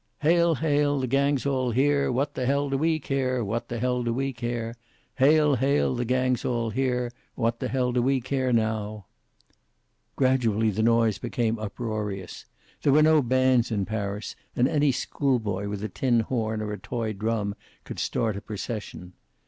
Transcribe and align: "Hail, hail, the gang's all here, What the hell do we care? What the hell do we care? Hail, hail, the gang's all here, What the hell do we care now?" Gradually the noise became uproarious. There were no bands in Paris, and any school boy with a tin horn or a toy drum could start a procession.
"Hail, 0.21 0.55
hail, 0.55 0.99
the 0.99 1.05
gang's 1.05 1.45
all 1.45 1.69
here, 1.69 2.11
What 2.11 2.33
the 2.33 2.47
hell 2.47 2.71
do 2.71 2.77
we 2.79 2.99
care? 2.99 3.45
What 3.45 3.69
the 3.69 3.77
hell 3.77 4.01
do 4.01 4.11
we 4.11 4.33
care? 4.33 4.73
Hail, 5.17 5.57
hail, 5.57 5.93
the 5.93 6.05
gang's 6.05 6.43
all 6.43 6.71
here, 6.71 7.11
What 7.35 7.59
the 7.59 7.67
hell 7.67 7.91
do 7.91 8.01
we 8.01 8.19
care 8.19 8.51
now?" 8.51 9.05
Gradually 10.15 10.71
the 10.71 10.81
noise 10.81 11.19
became 11.19 11.59
uproarious. 11.59 12.45
There 12.81 12.93
were 12.93 13.03
no 13.03 13.21
bands 13.21 13.69
in 13.69 13.85
Paris, 13.85 14.35
and 14.55 14.67
any 14.67 14.91
school 14.91 15.37
boy 15.37 15.69
with 15.69 15.83
a 15.83 15.87
tin 15.87 16.21
horn 16.21 16.63
or 16.63 16.73
a 16.73 16.79
toy 16.79 17.13
drum 17.13 17.53
could 17.83 17.99
start 17.99 18.35
a 18.35 18.41
procession. 18.41 19.13